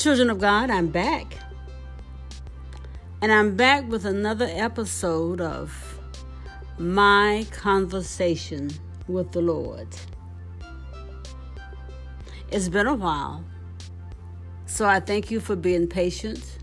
[0.00, 1.34] Children of God, I'm back.
[3.20, 6.00] And I'm back with another episode of
[6.78, 8.70] My Conversation
[9.08, 9.88] with the Lord.
[12.50, 13.44] It's been a while,
[14.64, 16.56] so I thank you for being patient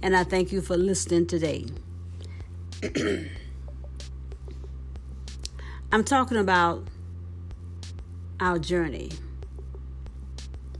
[0.00, 1.66] and I thank you for listening today.
[5.90, 6.86] I'm talking about
[8.38, 9.10] our journey,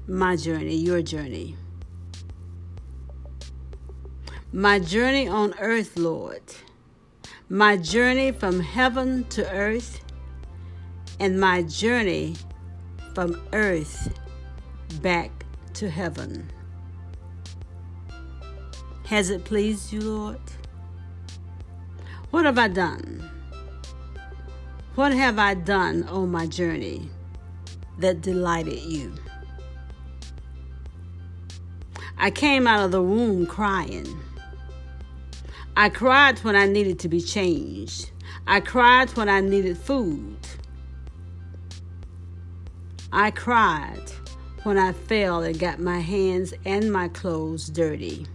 [0.06, 1.56] my journey, your journey.
[4.56, 6.40] My journey on earth, Lord.
[7.48, 10.00] My journey from heaven to earth,
[11.18, 12.36] and my journey
[13.16, 14.16] from earth
[15.02, 15.32] back
[15.72, 16.52] to heaven.
[19.06, 20.38] Has it pleased you, Lord?
[22.30, 23.28] What have I done?
[24.94, 27.10] What have I done on my journey
[27.98, 29.14] that delighted you?
[32.16, 34.06] I came out of the womb crying.
[35.76, 38.12] I cried when I needed to be changed.
[38.46, 40.36] I cried when I needed food.
[43.12, 44.12] I cried
[44.62, 48.26] when I fell and got my hands and my clothes dirty.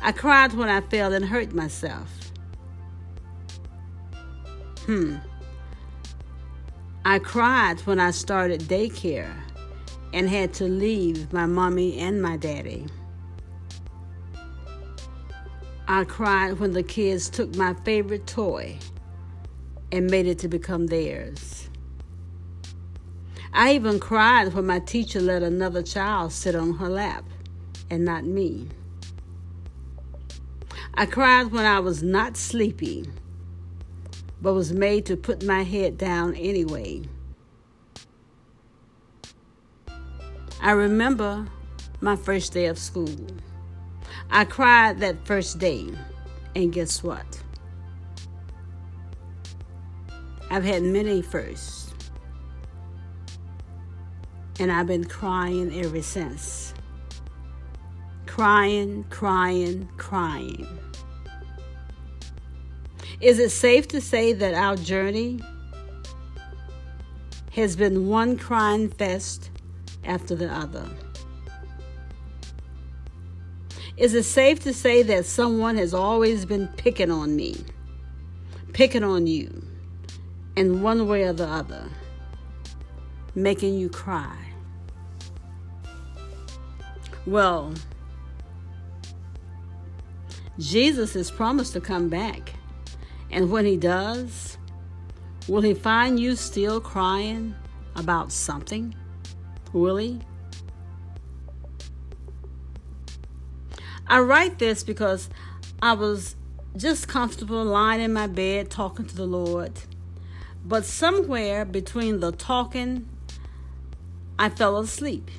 [0.00, 2.32] I cried when I fell and hurt myself.
[4.86, 5.18] Hmm.
[7.04, 9.32] I cried when I started daycare
[10.12, 12.86] and had to leave my mommy and my daddy.
[15.92, 18.78] I cried when the kids took my favorite toy
[19.92, 21.68] and made it to become theirs.
[23.52, 27.26] I even cried when my teacher let another child sit on her lap
[27.90, 28.70] and not me.
[30.94, 33.10] I cried when I was not sleepy,
[34.40, 37.02] but was made to put my head down anyway.
[40.58, 41.48] I remember
[42.00, 43.14] my first day of school.
[44.30, 45.90] I cried that first day,
[46.54, 47.42] and guess what?
[50.50, 51.94] I've had many firsts,
[54.58, 56.74] and I've been crying ever since.
[58.26, 60.66] Crying, crying, crying.
[63.20, 65.40] Is it safe to say that our journey
[67.52, 69.50] has been one crying fest
[70.04, 70.84] after the other?
[73.96, 77.56] Is it safe to say that someone has always been picking on me,
[78.72, 79.62] picking on you,
[80.56, 81.88] in one way or the other,
[83.34, 84.36] making you cry?
[87.26, 87.74] Well,
[90.58, 92.54] Jesus has promised to come back.
[93.30, 94.58] And when he does,
[95.48, 97.54] will he find you still crying
[97.96, 98.94] about something?
[99.72, 100.20] Will he?
[104.12, 105.30] I write this because
[105.80, 106.36] I was
[106.76, 109.72] just comfortable lying in my bed talking to the Lord.
[110.66, 113.08] But somewhere between the talking,
[114.38, 115.30] I fell asleep.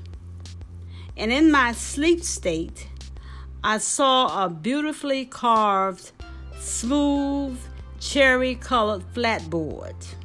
[1.15, 2.87] And in my sleep state,
[3.63, 6.11] I saw a beautifully carved,
[6.59, 7.59] smooth,
[7.99, 10.15] cherry colored flatboard.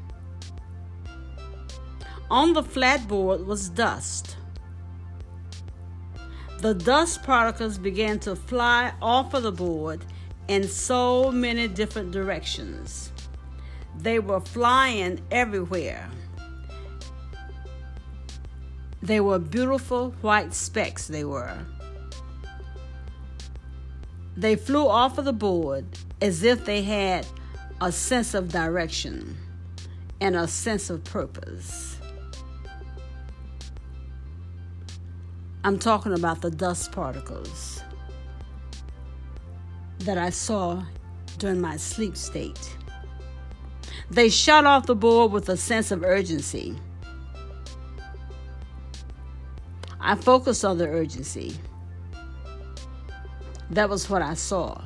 [2.31, 4.38] On the flatboard was dust.
[6.61, 10.05] The dust particles began to fly off of the board
[10.49, 13.13] in so many different directions.
[13.97, 16.11] They were flying everywhere.
[19.01, 21.57] They were beautiful white specks, they were.
[24.37, 25.85] They flew off of the board
[26.21, 27.25] as if they had
[27.81, 29.37] a sense of direction
[30.21, 31.98] and a sense of purpose.
[35.65, 37.83] I'm talking about the dust particles
[40.01, 40.85] that I saw
[41.39, 42.77] during my sleep state.
[44.11, 46.77] They shot off the board with a sense of urgency.
[50.01, 51.57] I focused on the urgency.
[53.71, 54.81] That was what I saw.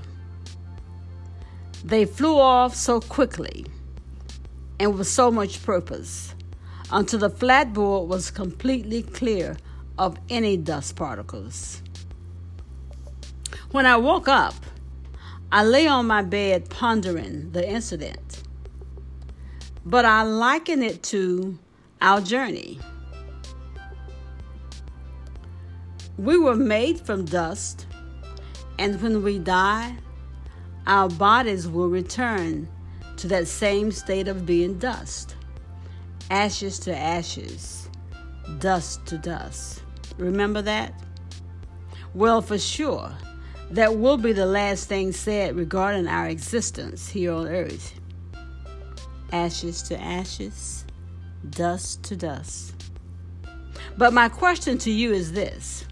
[1.84, 3.66] They flew off so quickly
[4.80, 6.34] and with so much purpose
[6.90, 9.56] until the flat board was completely clear
[10.02, 11.80] of any dust particles.
[13.70, 14.54] When I woke up,
[15.52, 18.42] I lay on my bed pondering the incident,
[19.86, 21.56] but I liken it to
[22.00, 22.80] our journey.
[26.18, 27.86] We were made from dust,
[28.80, 29.98] and when we die,
[30.84, 32.68] our bodies will return
[33.18, 35.36] to that same state of being dust
[36.28, 37.88] ashes to ashes,
[38.58, 39.82] dust to dust.
[40.18, 40.94] Remember that?
[42.14, 43.12] Well, for sure,
[43.70, 47.98] that will be the last thing said regarding our existence here on earth.
[49.32, 50.84] Ashes to ashes,
[51.48, 52.74] dust to dust.
[53.96, 55.86] But my question to you is this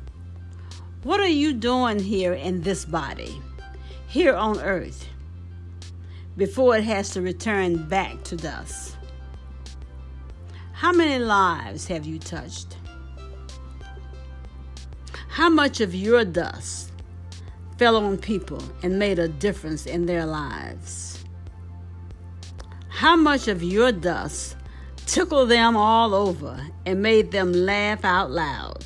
[1.02, 3.40] What are you doing here in this body,
[4.06, 5.06] here on earth,
[6.37, 8.99] before it has to return back to dust?
[10.73, 12.76] How many lives have you touched?
[15.30, 16.90] How much of your dust
[17.78, 21.24] fell on people and made a difference in their lives?
[22.88, 24.56] How much of your dust
[25.06, 28.84] tickled them all over and made them laugh out loud?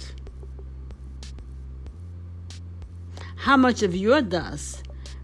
[3.37, 4.82] How much of your dust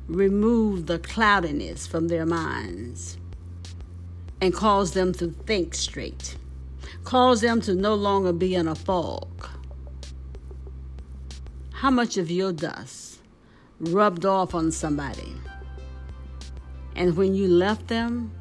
[0.09, 3.19] removed the cloudiness from their minds
[4.41, 6.39] and caused them to think straight,
[7.05, 9.60] caused them to no longer be in a fog?
[11.81, 13.21] How much of your dust
[13.79, 15.33] rubbed off on somebody?
[16.95, 18.33] And when you left them,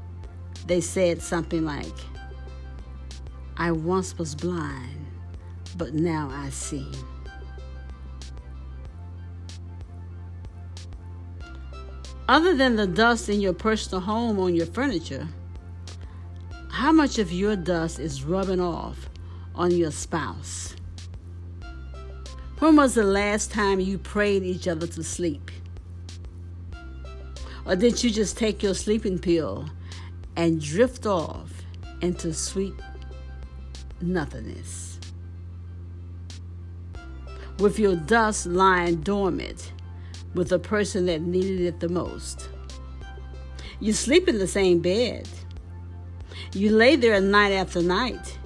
[0.68, 1.86] they said something like,
[3.56, 5.06] I once was blind,
[5.78, 6.92] but now I see.
[12.28, 15.30] Other than the dust in your personal home on your furniture,
[16.68, 19.10] how much of your dust is rubbing off
[19.56, 20.76] on your spouse?
[22.60, 25.50] When was the last time you prayed each other to sleep?
[27.66, 29.70] Or did you just take your sleeping pill
[30.36, 31.54] and drift off
[32.02, 32.74] into sweet
[34.02, 35.00] nothingness?
[37.60, 39.72] With your dust lying dormant
[40.34, 42.50] with the person that needed it the most.
[43.80, 45.30] You sleep in the same bed.
[46.52, 48.38] You lay there night after night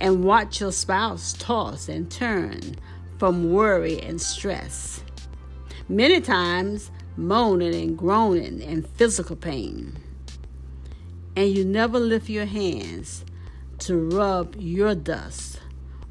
[0.00, 2.76] and watch your spouse toss and turn
[3.18, 5.02] from worry and stress.
[5.88, 9.98] Many times, moaning and groaning and physical pain.
[11.36, 13.24] And you never lift your hands
[13.80, 15.60] to rub your dust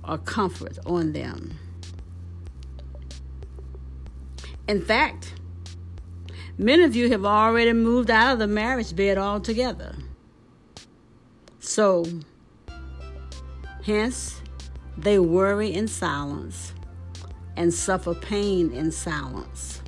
[0.04, 1.58] or comfort on them.
[4.68, 5.34] In fact,
[6.58, 9.96] many of you have already moved out of the marriage bed altogether.
[11.60, 12.06] So,
[13.84, 14.42] hence,
[14.98, 16.74] they worry in silence
[17.58, 19.82] and suffer pain in silence.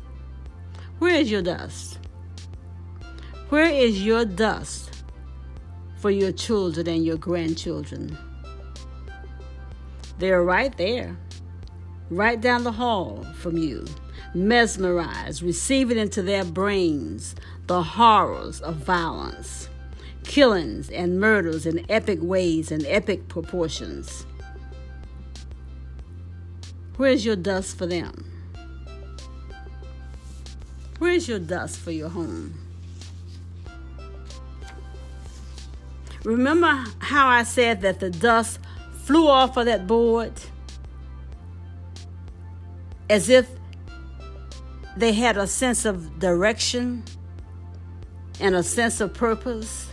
[0.97, 1.99] Where is your dust?
[3.49, 5.03] Where is your dust
[5.97, 8.17] for your children and your grandchildren?
[10.17, 11.15] They're right there,
[12.09, 13.85] right down the hall from you,
[14.33, 17.35] mesmerized, receiving into their brains
[17.67, 19.69] the horrors of violence,
[20.23, 24.25] killings and murders in epic ways and epic proportions.
[26.99, 28.29] Where's your dust for them?
[30.97, 32.55] Where's your dust for your home?
[36.25, 38.59] Remember how I said that the dust
[39.05, 40.33] flew off of that board?
[43.09, 43.49] As if
[44.97, 47.05] they had a sense of direction
[48.41, 49.89] and a sense of purpose.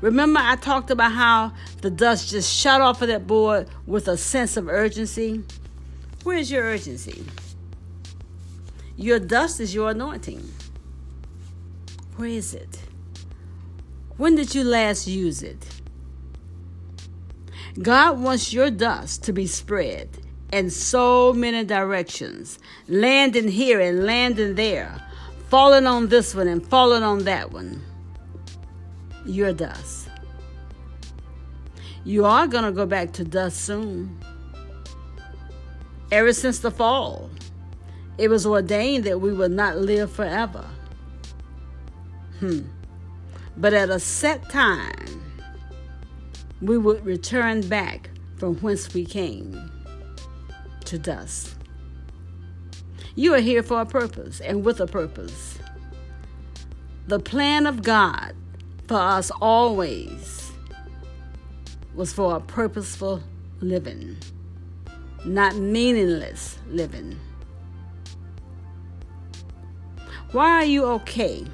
[0.00, 1.52] Remember, I talked about how
[1.82, 5.44] the dust just shot off of that board with a sense of urgency?
[6.24, 7.24] Where's your urgency?
[8.96, 10.52] Your dust is your anointing.
[12.16, 12.82] Where is it?
[14.16, 15.64] When did you last use it?
[17.80, 20.18] God wants your dust to be spread
[20.52, 22.58] in so many directions,
[22.88, 25.00] landing here and landing there,
[25.48, 27.84] falling on this one and falling on that one.
[29.24, 30.08] Your dust.
[32.04, 34.18] You are going to go back to dust soon
[36.10, 37.30] ever since the fall.
[38.16, 40.64] It was ordained that we would not live forever.
[42.40, 42.60] Hmm.
[43.56, 45.22] But at a set time,
[46.60, 49.70] we would return back from whence we came
[50.84, 51.54] to dust.
[53.14, 55.58] You are here for a purpose and with a purpose.
[57.08, 58.34] The plan of God
[58.86, 60.52] for us always
[61.94, 63.22] was for a purposeful
[63.60, 64.16] living
[65.28, 67.18] not meaningless living.
[70.32, 71.46] Why are you okay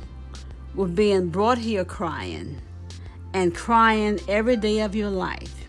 [0.74, 2.60] with being brought here crying
[3.32, 5.68] and crying every day of your life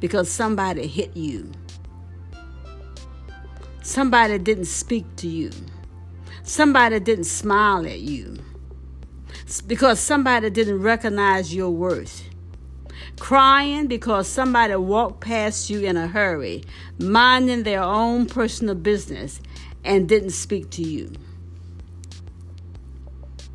[0.00, 1.50] because somebody hit you?
[3.82, 5.50] Somebody didn't speak to you.
[6.44, 8.38] Somebody didn't smile at you.
[9.66, 12.31] Because somebody didn't recognize your worth
[13.18, 16.64] crying because somebody walked past you in a hurry,
[16.98, 19.40] minding their own personal business,
[19.84, 21.12] and didn't speak to you.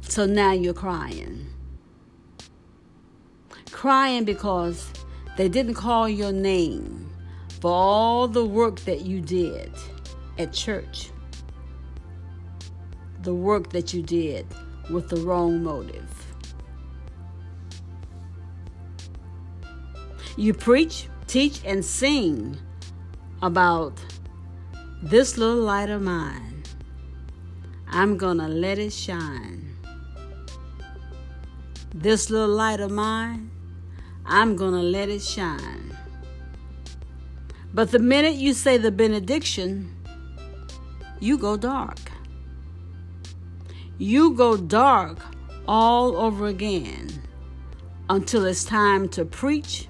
[0.01, 1.47] So now you're crying.
[3.71, 4.91] Crying because
[5.37, 7.09] they didn't call your name
[7.61, 9.71] for all the work that you did
[10.37, 11.11] at church,
[13.21, 14.47] the work that you did
[14.89, 16.16] with the wrong motive.
[20.37, 22.57] You preach, teach, and sing
[23.41, 23.99] about
[25.01, 26.61] this little light of mine.
[27.87, 29.75] I'm going to let it shine.
[31.91, 33.49] This little light of mine,
[34.27, 35.97] I'm going to let it shine.
[37.73, 39.95] But the minute you say the benediction,
[41.19, 42.11] you go dark.
[43.97, 45.17] You go dark
[45.67, 47.09] all over again
[48.07, 49.87] until it's time to preach,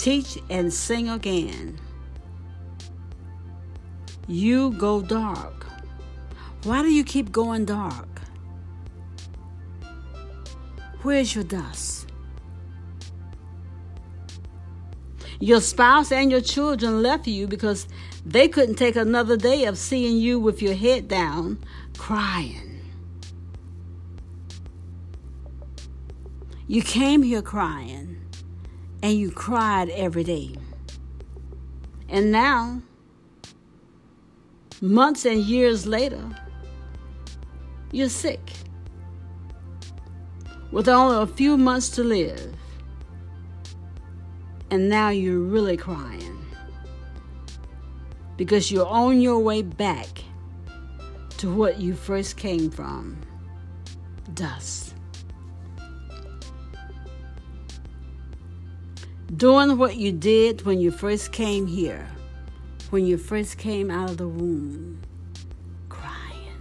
[0.00, 1.78] teach, and sing again.
[4.26, 5.66] You go dark.
[6.64, 8.08] Why do you keep going dark?
[11.02, 12.06] Where's your dust?
[15.38, 17.88] Your spouse and your children left you because
[18.26, 21.58] they couldn't take another day of seeing you with your head down,
[21.96, 22.82] crying.
[26.66, 28.20] You came here crying,
[29.02, 30.54] and you cried every day.
[32.08, 32.82] And now,
[34.80, 36.24] months and years later,
[37.92, 38.52] you're sick
[40.70, 42.54] with only a few months to live
[44.70, 46.38] and now you're really crying
[48.36, 50.08] because you're on your way back
[51.38, 53.20] to what you first came from
[54.34, 54.89] dust.
[59.36, 62.06] Doing what you did when you first came here,
[62.90, 65.00] when you first came out of the womb,
[65.88, 66.54] crying.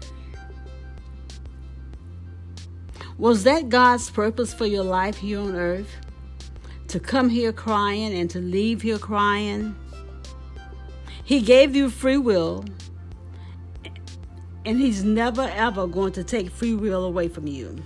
[3.17, 5.95] Was that God's purpose for your life here on earth?
[6.89, 9.75] to come here crying and to leave here crying.
[11.23, 12.65] He gave you free will,
[14.65, 17.77] and He's never ever going to take free will away from you.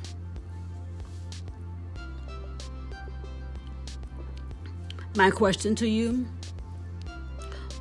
[5.15, 6.25] My question to you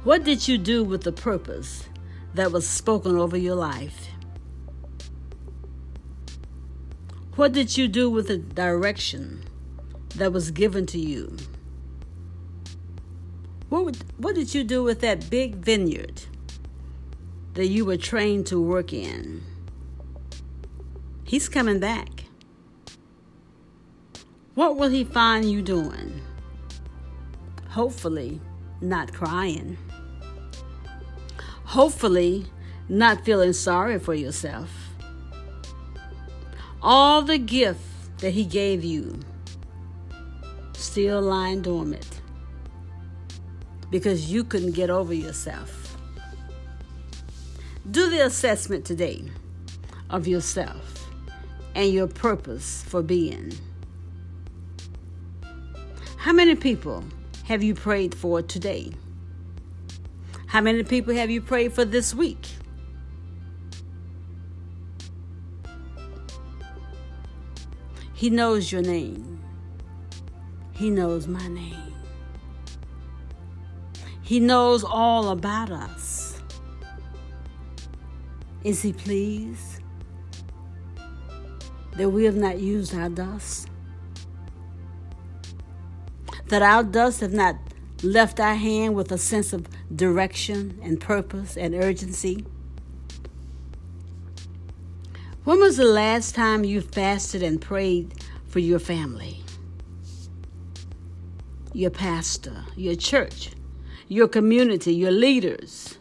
[0.04, 1.88] What did you do with the purpose
[2.34, 4.08] that was spoken over your life?
[7.36, 9.44] What did you do with the direction
[10.16, 11.38] that was given to you?
[13.70, 16.24] What, would, what did you do with that big vineyard
[17.54, 19.42] that you were trained to work in?
[21.24, 22.24] He's coming back.
[24.54, 26.20] What will he find you doing?
[27.72, 28.38] Hopefully,
[28.82, 29.78] not crying.
[31.64, 32.44] Hopefully,
[32.86, 34.68] not feeling sorry for yourself.
[36.82, 37.80] All the gift
[38.18, 39.18] that he gave you
[40.74, 42.20] still lying dormant
[43.90, 45.96] because you couldn't get over yourself.
[47.90, 49.24] Do the assessment today
[50.10, 51.08] of yourself
[51.74, 53.54] and your purpose for being.
[56.18, 57.02] How many people
[57.44, 58.92] have you prayed for today?
[60.46, 62.46] How many people have you prayed for this week?
[68.14, 69.42] He knows your name.
[70.72, 71.92] He knows my name.
[74.22, 76.40] He knows all about us.
[78.62, 79.80] Is He pleased
[81.96, 83.71] that we have not used our dust?
[86.52, 87.56] That our dust have not
[88.02, 89.66] left our hand with a sense of
[89.96, 92.44] direction and purpose and urgency?
[95.44, 98.12] When was the last time you fasted and prayed
[98.48, 99.42] for your family?
[101.72, 103.52] your pastor, your church,
[104.08, 105.96] your community, your leaders.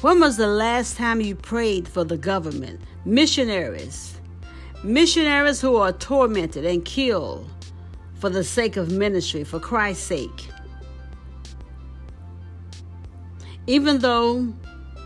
[0.00, 4.20] When was the last time you prayed for the government, missionaries,
[4.84, 7.50] missionaries who are tormented and killed
[8.24, 10.48] for the sake of ministry, for Christ's sake?
[13.66, 14.50] Even though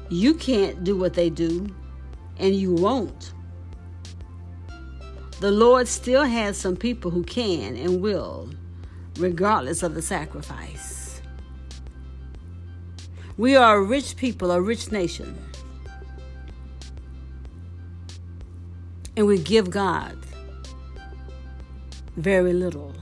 [0.08, 1.66] you can't do what they do,
[2.38, 3.32] and you won't,
[5.40, 8.50] the Lord still has some people who can and will
[9.16, 11.20] regardless of the sacrifice.
[13.36, 15.36] We are a rich people, a rich nation.
[19.16, 20.16] And we give God
[22.18, 22.97] very little.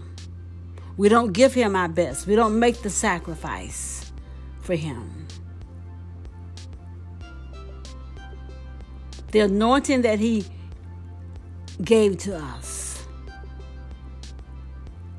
[0.97, 2.27] We don't give Him our best.
[2.27, 4.13] We don't make the sacrifice
[4.61, 5.27] for Him.
[9.33, 10.45] The anointing that He
[11.83, 13.07] gave to us,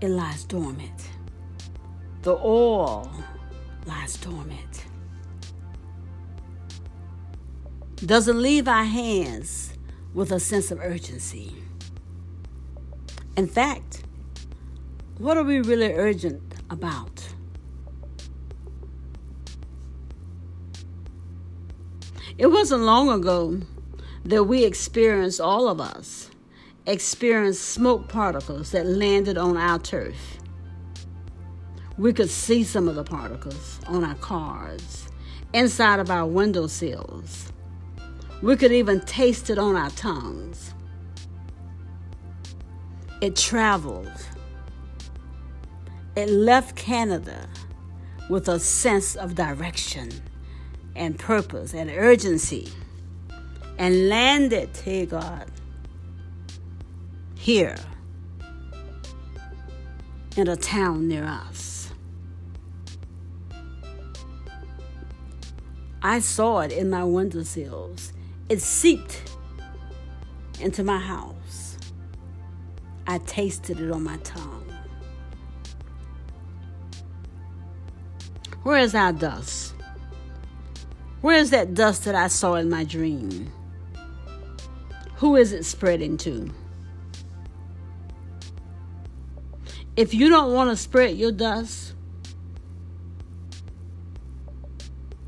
[0.02, 1.10] it lies dormant.
[2.24, 3.12] The oil
[3.86, 4.86] lies dormant.
[7.98, 9.74] Doesn't leave our hands
[10.14, 11.56] with a sense of urgency.
[13.36, 14.04] In fact,
[15.18, 17.28] what are we really urgent about?
[22.38, 23.60] It wasn't long ago
[24.26, 26.30] that we experienced, all of us,
[26.86, 30.38] experienced smoke particles that landed on our turf.
[31.98, 35.08] We could see some of the particles on our cars,
[35.54, 37.52] inside of our windowsills.
[38.44, 40.76] We could even taste it on our tongues.
[43.20, 44.12] It traveled.
[46.18, 47.48] It left Canada
[48.28, 50.10] with a sense of direction
[50.96, 52.70] and purpose and urgency
[53.78, 55.46] and landed, hey God,
[57.36, 57.76] here
[60.36, 61.92] in a town near us.
[66.02, 68.12] I saw it in my windowsills.
[68.50, 69.36] It seeped
[70.60, 71.78] into my house.
[73.06, 74.67] I tasted it on my tongue.
[78.68, 79.74] Where is our dust?
[81.22, 83.50] Where is that dust that I saw in my dream?
[85.16, 86.54] Who is it spreading to?
[89.96, 91.94] If you don't want to spread your dust,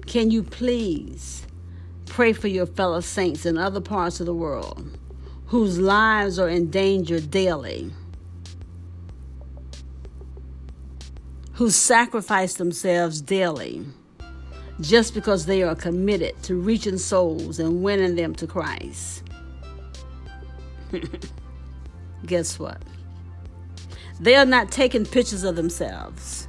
[0.06, 1.48] can you please
[2.08, 4.98] pray for your fellow saints in other parts of the world
[5.46, 7.94] whose lives are in danger daily?
[11.60, 13.86] Who sacrifice themselves daily?
[14.82, 19.24] just because they are committed to reaching souls and winning them to Christ.
[22.26, 22.82] Guess what?
[24.20, 26.48] They are not taking pictures of themselves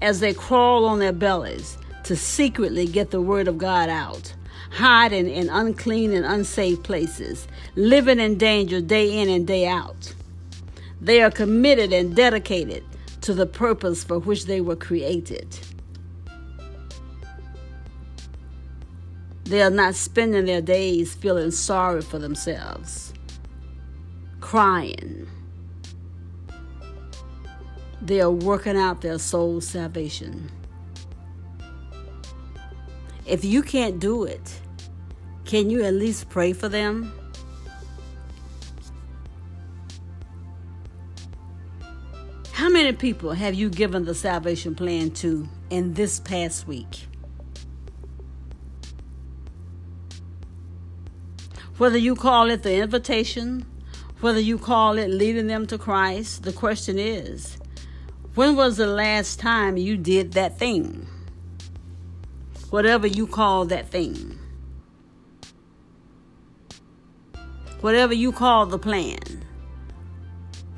[0.00, 4.32] as they crawl on their bellies to secretly get the word of God out,
[4.70, 10.14] hiding in unclean and unsafe places, living in danger day in and day out.
[11.00, 12.84] They are committed and dedicated
[13.22, 15.58] to the purpose for which they were created.
[19.44, 23.12] They are not spending their days feeling sorry for themselves,
[24.40, 25.26] crying.
[28.00, 30.50] They are working out their soul's salvation.
[33.26, 34.60] If you can't do it,
[35.44, 37.12] can you at least pray for them?
[42.82, 47.06] Many people have you given the salvation plan to in this past week?
[51.78, 53.64] Whether you call it the invitation,
[54.20, 57.56] whether you call it leading them to Christ, the question is
[58.34, 61.06] when was the last time you did that thing?
[62.70, 64.40] Whatever you call that thing.
[67.80, 69.44] Whatever you call the plan.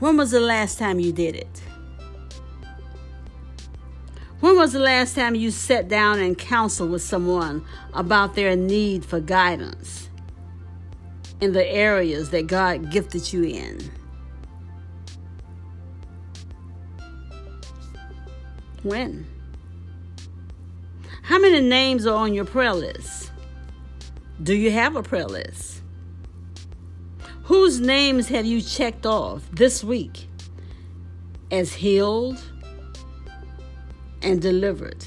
[0.00, 1.62] When was the last time you did it?
[4.44, 9.02] When was the last time you sat down and counseled with someone about their need
[9.02, 10.11] for guidance?
[11.40, 13.90] in the areas that God gifted you in.
[18.83, 19.26] When?
[21.22, 23.30] How many names are on your prayer list?
[24.42, 25.80] Do you have a prayer list?
[27.44, 30.28] Whose names have you checked off this week
[31.50, 32.42] as healed
[34.24, 35.04] and delivered?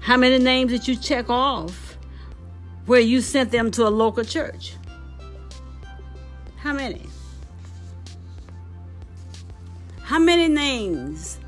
[0.00, 1.96] How many names did you check off
[2.86, 4.74] where you sent them to a local church?
[6.56, 7.06] How many?
[10.02, 11.38] How many names?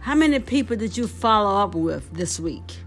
[0.00, 2.78] How many people did you follow up with this week?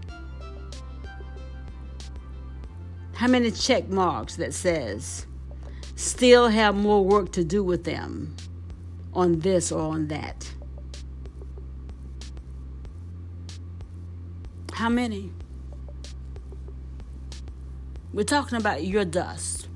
[3.14, 5.26] How many check marks that says
[5.96, 8.36] still have more work to do with them
[9.12, 10.48] on this or on that?
[14.78, 15.32] How many?
[18.12, 19.66] We're talking about your dust.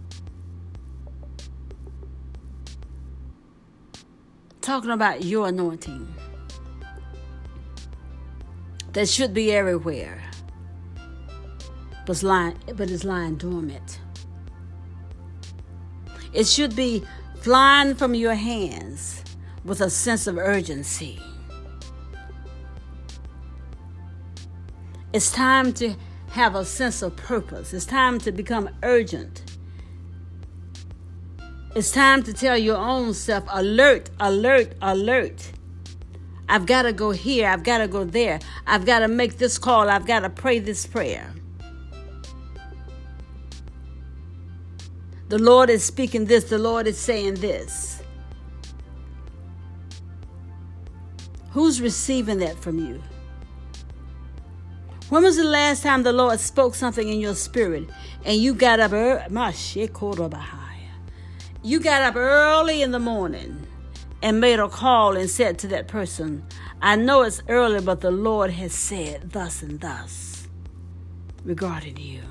[4.61, 6.15] Talking about your anointing
[8.93, 10.23] that should be everywhere,
[12.07, 13.99] but it's lying, but it's lying dormant.
[16.33, 17.03] It should be
[17.41, 19.25] flying from your hands
[19.65, 21.19] with a sense of urgency.
[25.12, 25.94] It's time to
[26.31, 27.75] have a sense of purpose.
[27.75, 29.42] It's time to become urgent.
[31.75, 35.53] It's time to tell your own self alert, alert, alert.
[36.48, 37.48] I've got to go here.
[37.48, 38.40] I've got to go there.
[38.66, 39.90] I've got to make this call.
[39.90, 41.33] I've got to pray this prayer.
[45.29, 46.44] The Lord is speaking this.
[46.44, 48.03] The Lord is saying this.
[51.51, 53.03] Who's receiving that from you?
[55.12, 57.87] When was the last time the Lord spoke something in your spirit
[58.25, 59.22] and you got up early?
[61.62, 63.66] You got up early in the morning
[64.22, 66.42] and made a call and said to that person,
[66.81, 70.48] I know it's early, but the Lord has said thus and thus
[71.44, 72.22] regarding you,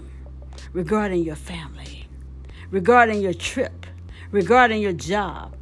[0.73, 2.07] regarding your family,
[2.71, 3.85] regarding your trip,
[4.31, 5.55] regarding your job.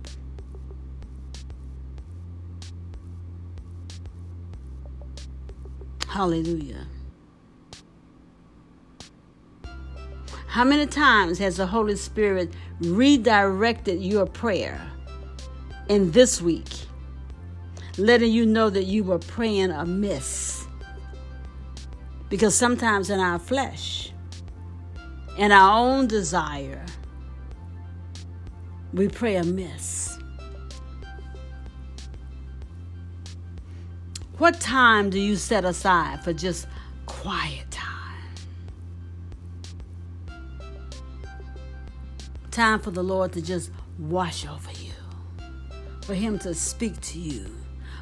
[6.07, 6.88] Hallelujah.
[10.49, 14.81] How many times has the Holy Spirit redirected your prayer
[15.87, 16.87] in this week,
[17.99, 20.65] letting you know that you were praying amiss?
[22.29, 24.11] Because sometimes in our flesh,
[25.37, 26.83] in our own desire,
[28.91, 30.17] we pray amiss.
[34.39, 36.65] What time do you set aside for just
[37.05, 37.68] quiet
[42.59, 42.79] time?
[42.79, 44.91] For the Lord to just wash over you,
[46.01, 47.55] for Him to speak to you,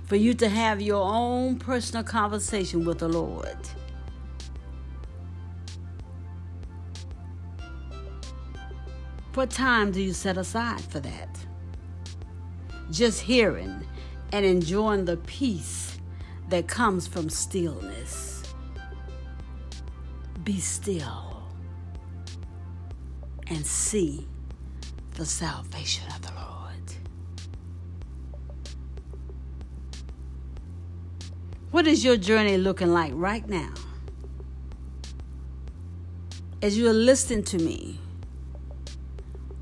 [0.06, 3.58] for you to have your own personal conversation with the Lord.
[9.36, 11.30] What time do you set aside for that?
[12.90, 13.86] Just hearing
[14.32, 16.00] and enjoying the peace
[16.50, 18.42] that comes from stillness.
[20.44, 21.44] Be still
[23.46, 24.26] and see
[25.18, 26.94] the salvation of the Lord.
[31.72, 33.74] What is your journey looking like right now?
[36.62, 38.00] As you are listening to me,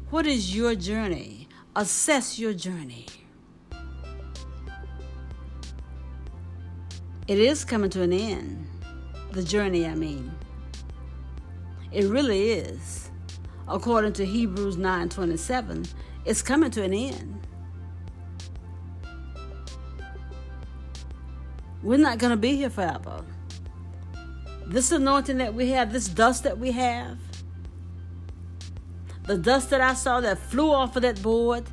[0.09, 1.47] what is your journey?
[1.73, 3.05] Assess your journey.
[7.29, 8.67] It is coming to an end.
[9.31, 10.33] The journey, I mean.
[11.93, 13.09] It really is
[13.67, 15.87] according to Hebrews 9:27,
[16.25, 17.47] it's coming to an end.
[21.83, 23.23] We're not going to be here forever.
[24.65, 27.19] This anointing that we have, this dust that we have,
[29.25, 31.63] the dust that I saw that flew off of that board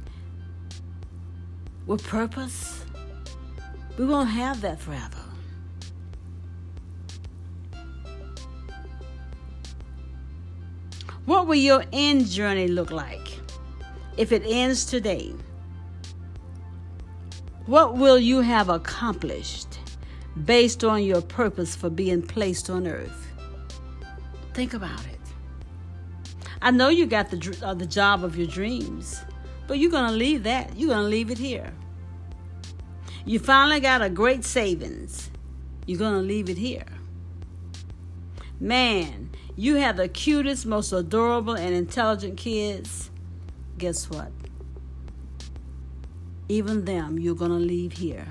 [1.87, 2.85] with purpose,
[3.97, 5.32] we won't have that forever.
[11.25, 13.39] What will your end journey look like
[14.17, 15.33] if it ends today?
[17.67, 19.79] What will you have accomplished
[20.45, 23.29] based on your purpose for being placed on earth?
[24.53, 25.21] Think about it.
[26.61, 29.21] I know you got the uh, the job of your dreams,
[29.69, 30.77] but you're going to leave that.
[30.77, 31.73] You're going to leave it here.
[33.25, 35.31] You finally got a great savings.
[35.87, 36.87] You're going to leave it here.
[38.59, 43.11] Man, you have the cutest, most adorable, and intelligent kids.
[43.79, 44.33] Guess what?
[46.49, 48.27] Even them, you're going to leave here.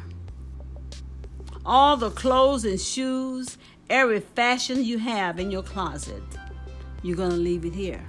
[1.65, 3.57] All the clothes and shoes,
[3.89, 6.23] every fashion you have in your closet,
[7.03, 8.03] you're going to leave it here.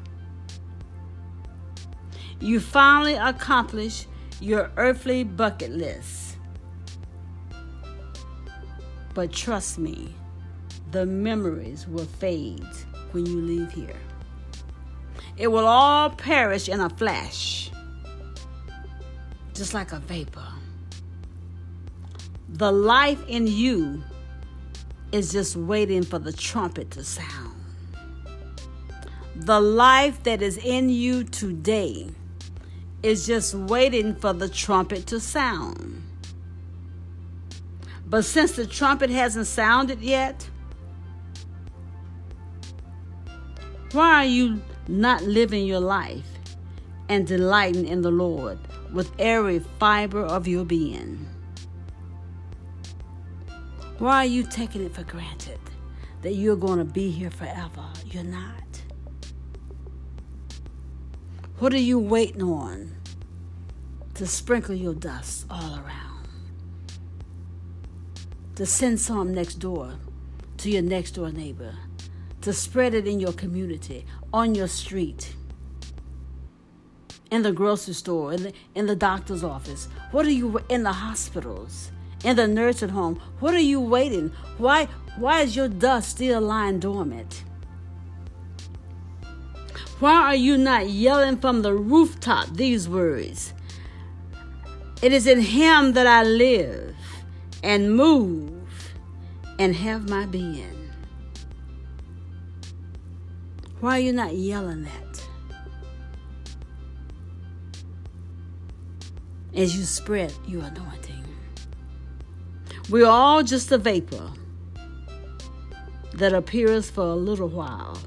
[2.40, 4.06] You finally accomplish
[4.40, 6.36] your earthly bucket list.
[9.14, 10.14] But trust me,
[10.90, 12.66] the memories will fade
[13.12, 14.00] when you leave here.
[15.36, 17.70] It will all perish in a flash,
[19.54, 20.46] just like a vapor.
[22.48, 24.02] The life in you
[25.10, 27.56] is just waiting for the trumpet to sound.
[29.34, 32.10] The life that is in you today
[33.02, 36.02] is just waiting for the trumpet to sound.
[38.06, 40.48] But since the trumpet hasn't sounded yet,
[43.92, 46.26] Why are you not living your life
[47.10, 48.58] and delighting in the Lord
[48.90, 51.28] with every fiber of your being?
[53.98, 55.60] Why are you taking it for granted
[56.22, 57.84] that you're going to be here forever?
[58.06, 58.82] You're not.
[61.58, 62.96] What are you waiting on
[64.14, 66.28] to sprinkle your dust all around?
[68.54, 69.96] To send some next door
[70.56, 71.74] to your next door neighbor
[72.42, 75.34] to spread it in your community, on your street,
[77.30, 79.88] in the grocery store, in the, in the doctor's office?
[80.10, 81.90] What are you in the hospitals,
[82.24, 83.20] in the nursing home?
[83.40, 84.32] What are you waiting?
[84.58, 87.44] Why why is your dust still lying dormant?
[89.98, 93.52] Why are you not yelling from the rooftop these words?
[95.02, 96.96] It is in Him that I live
[97.62, 98.94] and move
[99.58, 100.81] and have my being.
[103.82, 105.28] Why are you not yelling that?
[109.56, 111.24] As you spread your anointing.
[112.88, 114.30] We're all just a vapor
[116.14, 117.98] that appears for a little while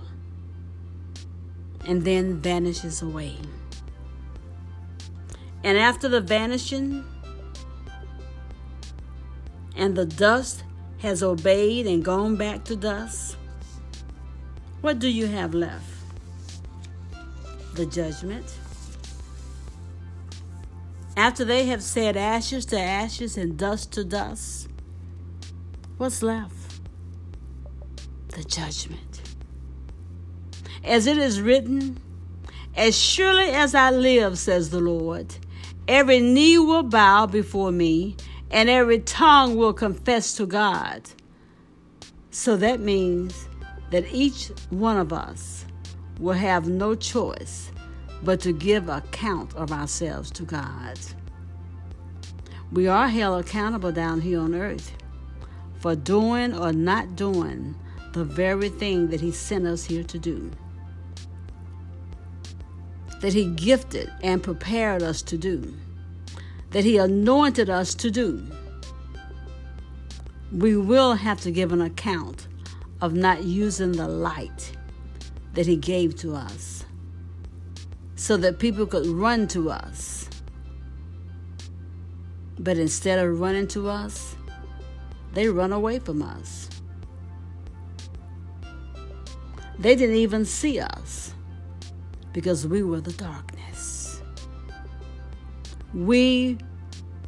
[1.85, 3.35] and then vanishes away.
[5.61, 7.03] And after the vanishing,
[9.75, 10.63] and the dust
[10.99, 13.35] has obeyed and gone back to dust,
[14.85, 15.89] what do you have left?
[17.73, 18.45] The judgment.
[21.17, 24.69] After they have said ashes to ashes and dust to dust,
[25.97, 26.53] what's left?
[28.27, 29.21] The judgment
[30.83, 31.97] as it is written,
[32.75, 35.35] As surely as I live, says the Lord,
[35.87, 38.17] every knee will bow before me,
[38.51, 41.09] and every tongue will confess to God.
[42.29, 43.47] So that means
[43.95, 45.63] that each one of us
[46.19, 47.71] will have no choice
[48.23, 50.99] but to give account of ourselves to God.
[52.73, 54.91] We are held accountable down here on earth
[55.79, 57.73] for doing or not doing
[58.12, 60.51] the very thing that He sent us here to do.
[63.21, 65.73] That He gifted and prepared us to do,
[66.71, 68.45] that He anointed us to do,
[70.51, 72.49] we will have to give an account
[73.01, 74.75] of not using the light
[75.53, 76.86] that He gave to us
[78.15, 80.29] so that people could run to us.
[82.58, 84.36] But instead of running to us,
[85.34, 86.69] they run away from us.
[89.77, 91.34] They didn't even see us
[92.31, 94.21] because we were the darkness.
[95.93, 96.58] We,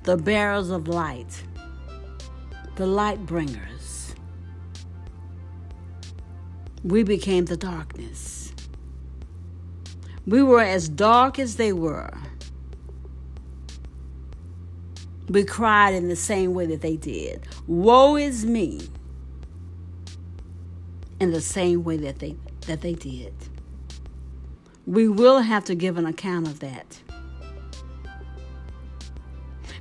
[0.04, 1.44] the bearers of light,
[2.76, 3.77] the light bringers,
[6.84, 8.54] we became the darkness.
[10.26, 12.12] We were as dark as they were.
[15.30, 17.48] We cried in the same way that they did.
[17.68, 18.82] Woe is me.
[21.20, 22.36] In the same way that they
[22.68, 23.34] that they did.
[24.86, 27.02] We will have to give an account of that.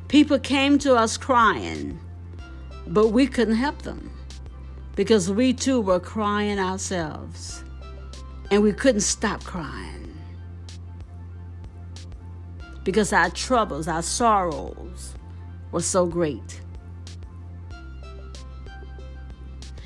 [0.08, 2.00] People came to us crying,
[2.86, 4.15] but we couldn't help them
[4.96, 7.62] because we too were crying ourselves
[8.50, 10.12] and we couldn't stop crying
[12.82, 15.14] because our troubles, our sorrows
[15.70, 16.60] were so great.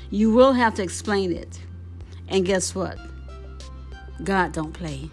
[0.09, 1.59] You will have to explain it.
[2.27, 2.97] And guess what?
[4.23, 5.09] God don't play.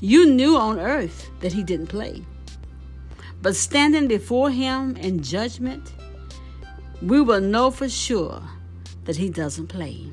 [0.00, 2.24] You knew on earth that he didn't play.
[3.42, 5.94] But standing before him in judgment,
[7.02, 8.42] we will know for sure
[9.04, 10.10] that he doesn't play.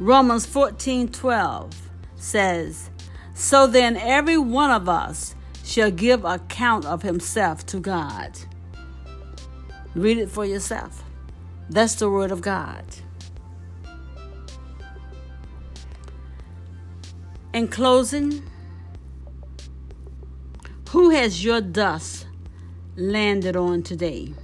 [0.00, 2.90] Romans 14 12 says,
[3.34, 8.38] So then every one of us shall give account of himself to God.
[9.94, 11.04] Read it for yourself.
[11.70, 12.84] That's the word of God.
[17.52, 18.42] In closing,
[20.90, 22.26] who has your dust
[22.96, 24.34] landed on today?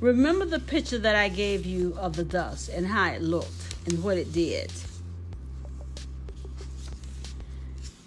[0.00, 4.02] Remember the picture that I gave you of the dust and how it looked and
[4.02, 4.72] what it did.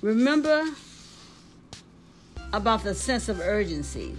[0.02, 0.66] Remember
[2.52, 4.16] about the sense of urgency.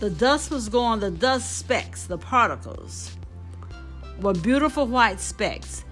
[0.00, 3.12] The dust was gone, the dust specks, the particles,
[4.20, 5.84] were beautiful white specks.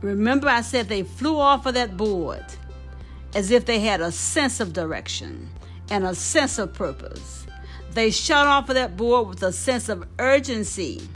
[0.00, 2.44] Remember, I said they flew off of that board
[3.34, 5.50] as if they had a sense of direction
[5.90, 7.46] and a sense of purpose.
[7.92, 11.08] They shot off of that board with a sense of urgency.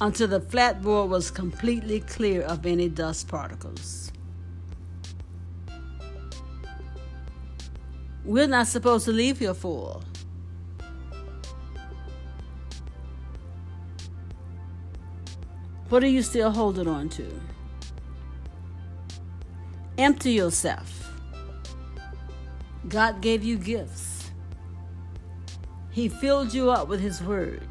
[0.00, 4.10] Until the flat board was completely clear of any dust particles.
[8.24, 10.02] We're not supposed to leave here full.
[15.88, 17.49] What are you still holding on to?
[19.98, 21.12] Empty yourself.
[22.88, 24.30] God gave you gifts.
[25.90, 27.66] He filled you up with His Word.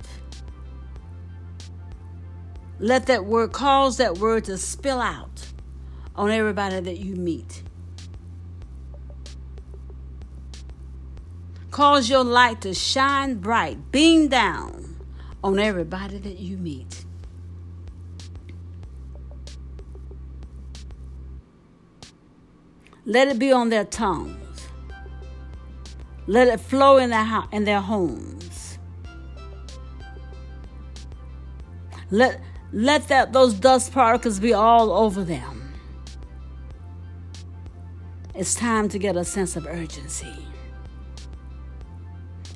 [2.79, 5.47] Let that word, cause that word to spill out
[6.15, 7.63] on everybody that you meet.
[11.71, 14.95] Cause your light to shine bright, beam down
[15.43, 16.98] on everybody that you meet.
[23.09, 24.67] Let it be on their tongues.
[26.27, 28.77] Let it flow in their, in their homes.
[32.11, 32.39] Let,
[32.71, 35.73] let that, those dust particles be all over them.
[38.35, 40.45] It's time to get a sense of urgency.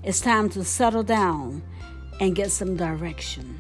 [0.04, 1.64] It's time to settle down
[2.20, 3.58] and get some direction.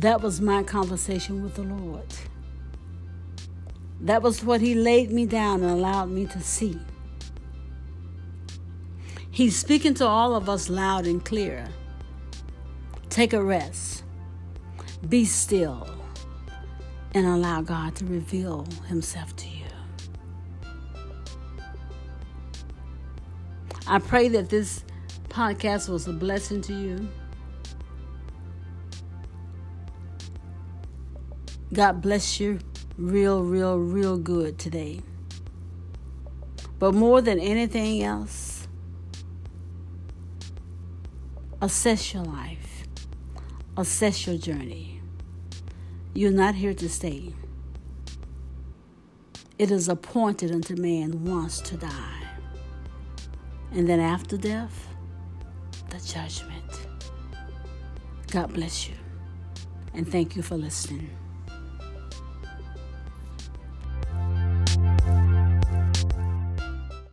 [0.00, 2.06] That was my conversation with the Lord.
[4.00, 6.78] That was what He laid me down and allowed me to see.
[9.30, 11.68] He's speaking to all of us loud and clear.
[13.10, 14.04] Take a rest.
[15.06, 15.86] Be still
[17.12, 19.66] and allow God to reveal Himself to you.
[23.86, 24.82] I pray that this
[25.28, 27.06] podcast was a blessing to you.
[31.72, 32.58] God bless you
[32.98, 35.02] real, real, real good today.
[36.80, 38.66] But more than anything else,
[41.62, 42.84] assess your life,
[43.76, 45.00] assess your journey.
[46.12, 47.34] You're not here to stay.
[49.56, 52.24] It is appointed unto man once to die.
[53.72, 54.88] And then after death,
[55.90, 56.88] the judgment.
[58.32, 58.94] God bless you.
[59.94, 61.10] And thank you for listening.